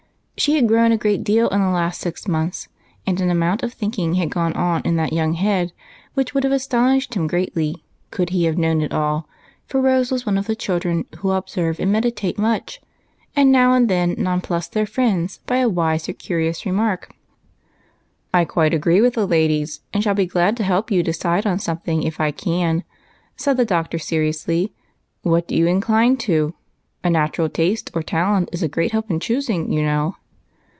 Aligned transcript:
She 0.37 0.55
had 0.55 0.67
grown 0.67 0.91
a 0.91 0.97
good 0.97 1.23
deal 1.23 1.49
in 1.49 1.61
the 1.61 1.69
last 1.69 2.01
six 2.01 2.27
months, 2.27 2.67
and 3.05 3.21
an 3.21 3.29
amount 3.29 3.61
of 3.61 3.73
thinking 3.73 4.15
had 4.15 4.31
gone 4.31 4.53
on 4.53 4.81
in 4.85 4.95
that 4.95 5.13
young 5.13 5.33
head 5.33 5.71
which 6.15 6.33
would 6.33 6.43
have 6.43 6.51
astonished 6.51 7.13
him 7.13 7.27
greatly 7.27 7.83
could 8.09 8.31
he 8.31 8.45
have 8.45 8.57
known 8.57 8.81
it 8.81 8.91
all, 8.91 9.29
for 9.67 9.79
Rose 9.79 10.09
was 10.11 10.25
one 10.25 10.39
of 10.39 10.47
the 10.47 10.55
children 10.55 11.05
who 11.19 11.29
observe 11.29 11.79
and 11.79 11.91
meditate 11.91 12.39
much, 12.39 12.81
and 13.35 13.51
now 13.51 13.73
and 13.75 13.87
then 13.87 14.15
nonplus 14.17 14.67
their 14.67 14.87
friends 14.87 15.41
by 15.45 15.57
a 15.57 15.69
wise 15.69 16.09
or 16.09 16.13
curious 16.13 16.65
remark." 16.65 17.13
I 18.33 18.43
quite 18.43 18.73
agree 18.73 18.99
with 18.99 19.13
the 19.13 19.27
ladies, 19.27 19.81
and 19.93 20.03
shall 20.03 20.15
be 20.15 20.25
glad 20.25 20.57
to 20.57 20.63
help 20.63 20.89
you 20.89 21.03
decide 21.03 21.45
on 21.45 21.59
something 21.59 22.01
if 22.01 22.19
I 22.19 22.31
can," 22.31 22.83
said 23.35 23.57
the 23.57 23.63
Doctor 23.65 23.99
seriously." 23.99 24.73
What 25.21 25.47
do 25.47 25.55
you 25.55 25.67
incline 25.67 26.17
to? 26.25 26.55
A 27.03 27.11
natural 27.11 27.47
taste 27.47 27.91
or 27.93 28.01
talent 28.01 28.49
is 28.51 28.63
a 28.63 28.67
great 28.67 28.91
help 28.91 29.11
in 29.11 29.19
choosing, 29.19 29.71
you 29.71 29.83
know." 29.83 30.15